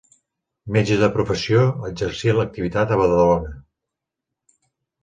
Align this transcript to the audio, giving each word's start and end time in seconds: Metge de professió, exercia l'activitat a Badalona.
Metge 0.77 0.95
de 1.01 1.09
professió, 1.17 1.67
exercia 1.91 2.35
l'activitat 2.41 2.95
a 2.95 2.99
Badalona. 3.05 3.57